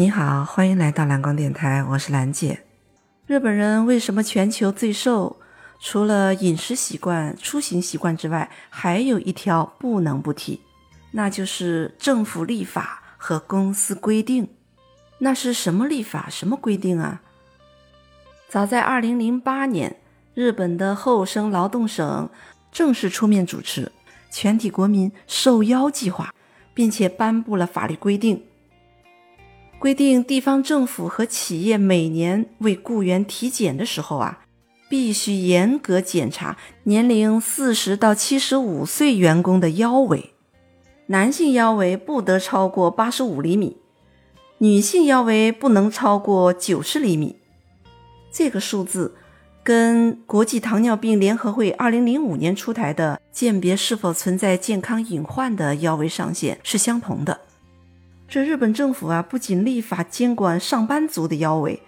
[0.00, 2.62] 你好，欢迎来到蓝光电台，我是兰姐。
[3.26, 5.36] 日本人为什么全球最瘦？
[5.78, 10.62] 除了饮食习惯、出行习惯之外，还有一条不能不提，
[11.10, 14.48] 那就是政府立法和公司规定。
[15.18, 17.20] 那是什么立法、什么规定啊？
[18.48, 20.00] 早在二零零八年，
[20.32, 22.30] 日本的厚生劳动省
[22.72, 23.92] 正式出面主持
[24.30, 26.34] 全体国民受邀计划，
[26.72, 28.42] 并且颁布了法律规定。
[29.80, 34.40] 规定地方政府和企业每年为雇员体检的时候啊，
[34.90, 40.34] 必须严格检查年龄四十到七十五岁员工的腰围，
[41.06, 43.78] 男性腰围不得超过八十五厘米，
[44.58, 47.36] 女性腰围不能超过九十厘米。
[48.30, 49.16] 这个数字
[49.64, 57.40] 跟国际糖尿病联合会二零零五年出台的鉴别是否存在健康隐患的腰围上限是相同的。
[58.30, 61.82] 这日本政府啊，不仅立法监管上班族的腰围，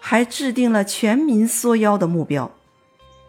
[0.00, 2.50] 还制定了全民缩腰的目标：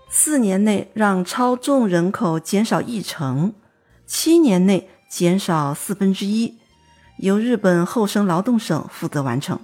[0.09, 3.53] 四年内让超重人口减少一成，
[4.07, 6.57] 七年内减少四分之一，
[7.19, 9.59] 由日本厚生劳动省负责完成。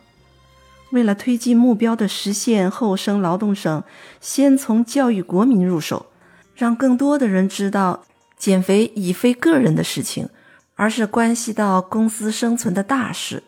[0.92, 3.84] 为了推进目标的实现，厚生劳动省
[4.22, 6.06] 先从教育国民入手，
[6.54, 8.04] 让更多的人知道
[8.38, 10.30] 减肥已非个人的事情。
[10.78, 13.44] 而是关系到公司生存的大事。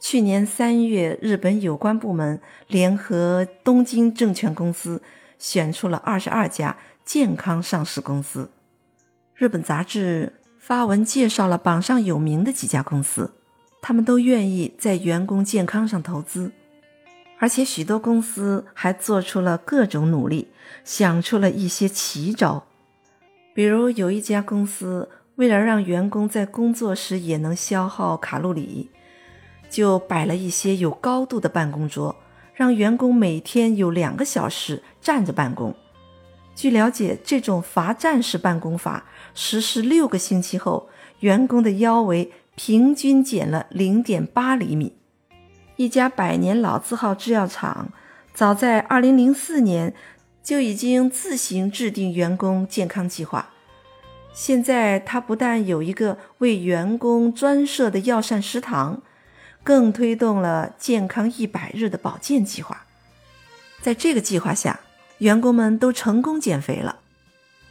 [0.00, 5.00] 去年三月，日本有关部门联合东京证券公司，
[5.38, 8.50] 选出了二十二家健康上市公司。
[9.34, 13.30] 日本杂志发文介绍了榜上有名的几家公司，
[13.80, 16.50] 他们都愿意在员工健康上投资，
[17.38, 20.48] 而且许多公司还做出了各种努力，
[20.84, 22.66] 想出了一些奇招。
[23.54, 25.08] 比如有一家公司。
[25.36, 28.90] 为了让员工在工作时也能消耗卡路里，
[29.68, 32.16] 就摆了一些有高度的办公桌，
[32.54, 35.74] 让员工每天有两个小时站着办公。
[36.54, 39.04] 据了解，这种罚站式办公法
[39.34, 40.88] 实施六个星期后，
[41.20, 44.96] 员工的腰围平均减了零点八厘米。
[45.76, 47.92] 一家百年老字号制药厂，
[48.32, 49.92] 早在二零零四年
[50.42, 53.50] 就已经自行制定员工健康计划。
[54.36, 59.00] 现在，他不但有一个为员工专设的药膳食堂，
[59.64, 62.84] 更推动了健康一百日的保健计划。
[63.80, 64.80] 在这个计划下，
[65.18, 66.98] 员工们都成功减肥了，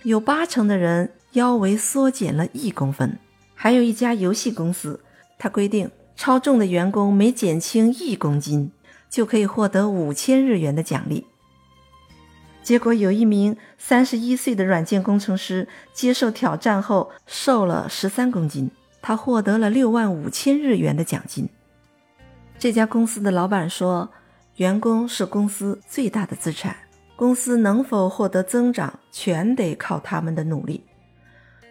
[0.01, 3.19] 有八成的人腰围缩减了一公分。
[3.53, 4.99] 还有一家游戏公司，
[5.37, 8.71] 它规定超重的员工每减轻一公斤，
[9.07, 11.27] 就可以获得五千日元的奖励。
[12.65, 18.71] 结果有一名三十一岁的软件工程师接受挑战后瘦了十三公斤，
[19.03, 21.47] 他获得了六万五千日元的奖金。
[22.57, 24.09] 这家公司的老板说
[24.57, 26.75] ：“员工是公司最大的资产，
[27.15, 30.83] 公司能否获得增长，全得靠他们的努力。”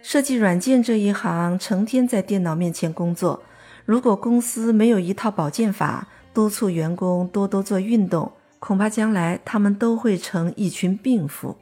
[0.01, 3.43] 设计软件这一行成天在电脑面前工作，
[3.83, 8.31] 如果公司没有一套保健法，督促员工多多做运动。
[8.59, 11.57] 恐怕将来他们都会成一群病夫。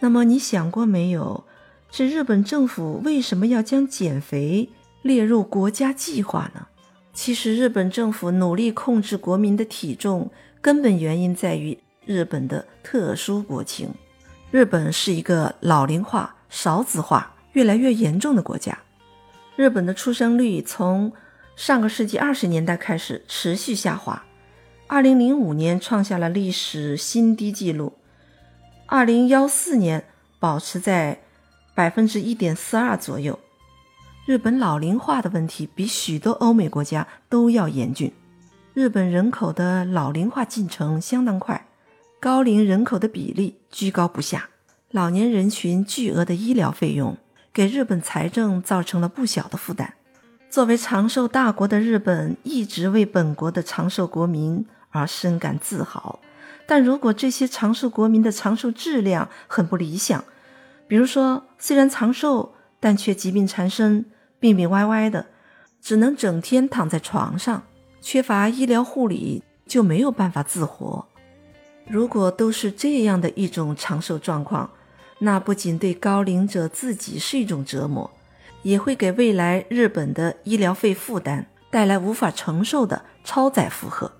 [0.00, 1.44] 那么你想过没有，
[1.90, 4.68] 这日本政府为什么要将减肥
[5.02, 6.66] 列入国家计划呢？
[7.12, 10.30] 其实，日本政府努力控制国民的体重，
[10.60, 13.90] 根本原因在于日本的特殊国情。
[14.50, 18.78] 日本是一个老龄化、少子化越来越严重的国家。
[19.56, 21.12] 日本的出生率从
[21.54, 24.24] 上个世纪二十年代开始持续下滑。
[24.92, 27.94] 二零零五年创下了历史新低纪录，
[28.84, 30.04] 二零幺四年
[30.38, 31.22] 保持在
[31.74, 33.38] 百分之一点四二左右。
[34.26, 38.12] 日本老龄化的问题比许多欧美国家都要严峻。
[38.74, 41.66] 日本人口的老龄化进程相当快，
[42.20, 44.50] 高龄人口的比例居高不下，
[44.90, 47.16] 老年人群巨额的医疗费用
[47.50, 49.94] 给日本财政造成了不小的负担。
[50.50, 54.66] 作为长寿大国的日本，一直为本国的长寿国民。
[54.92, 56.20] 而深感自豪，
[56.66, 60.24] 但如果这些长寿国民的长寿质量很不理想，
[60.86, 64.04] 比如说虽然长寿，但却疾病缠身，
[64.38, 65.26] 病病歪歪的，
[65.80, 67.62] 只能整天躺在床上，
[68.00, 71.06] 缺乏医疗护理，就没有办法自活。
[71.88, 74.70] 如果都是这样的一种长寿状况，
[75.18, 78.10] 那不仅对高龄者自己是一种折磨，
[78.62, 84.12] 也会给未来日本的医疗费负担带来无法承受的超载负荷。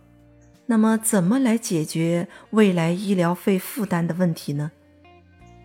[0.66, 4.70] 那么，怎么来解决未来医疗费负担的问题呢？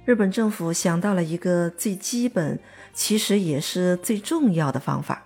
[0.06, 2.60] 日本政府想到了一个最基本，
[2.94, 5.26] 其实也是最重要的方法，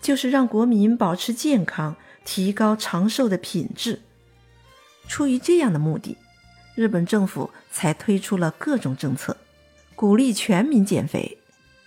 [0.00, 4.00] 就是让国民保持健康，提高长寿的品质。
[5.06, 6.16] 出于这样的目的，
[6.74, 9.36] 日本政府才推出了各种政策，
[9.94, 11.38] 鼓励全民减肥，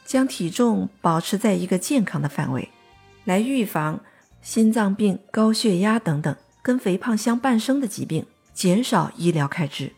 [0.06, 2.70] 将体重保持在一个健康的范围，
[3.26, 4.02] 来预防
[4.42, 9.92] 心脏病、高血压等等跟肥胖相伴生的疾病，减少医疗开支。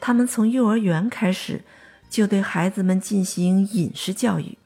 [0.00, 1.62] 他们从幼儿园开始
[2.08, 4.58] 就对孩子们进行饮食教育，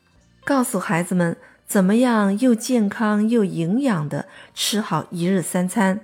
[0.44, 1.36] 告诉孩子们
[1.66, 6.00] 怎么样又健康又营养的吃好一日三餐。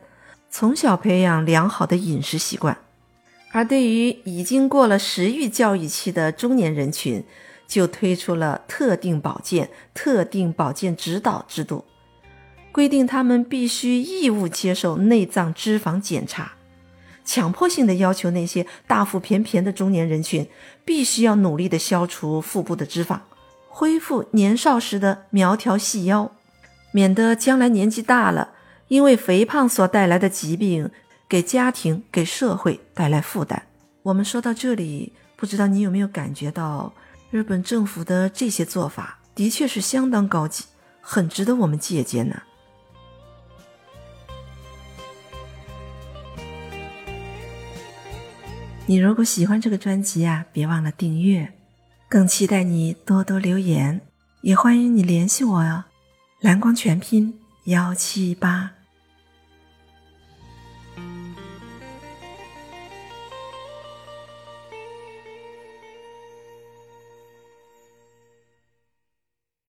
[0.49, 2.79] 从小培养良好的饮食习惯，
[3.53, 7.23] 而对于已经过了食欲教育期的中年人群，
[7.67, 11.85] 就推出了特定保健、特定保健指导制度，
[12.77, 16.53] 规定他们必须义务接受内脏脂肪检查，
[17.25, 20.47] 强迫性的要求那些大腹便便的中年人群
[20.85, 23.21] 必须要努力的消除腹部的脂肪，
[23.71, 26.31] 恢复年少时的苗条细腰，
[26.93, 28.51] 免得将来年纪大了。
[28.89, 30.91] 因为肥胖所带来的疾病，
[31.27, 33.63] 给家庭、给社会带来负担。
[34.03, 36.93] 我们说到这里，不知道你有没有感觉到，
[37.31, 40.67] 日本政府的这些做法的确是相当高级，
[41.01, 42.43] 很值得我们借鉴呢。
[48.89, 51.53] 你如果喜欢这个专辑啊，别忘了订阅，
[52.09, 54.01] 更期待你多多留言，
[54.43, 55.83] 也欢迎你联系我哟。
[56.41, 58.76] 蓝光全拼幺七八。